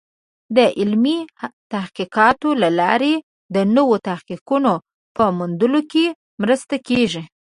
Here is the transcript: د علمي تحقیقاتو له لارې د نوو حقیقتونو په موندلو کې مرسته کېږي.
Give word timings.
د 0.57 0.59
علمي 0.79 1.17
تحقیقاتو 1.73 2.49
له 2.61 2.69
لارې 2.79 3.13
د 3.55 3.57
نوو 3.75 3.95
حقیقتونو 4.17 4.73
په 5.15 5.23
موندلو 5.37 5.81
کې 5.91 6.05
مرسته 6.41 6.75
کېږي. 6.87 7.23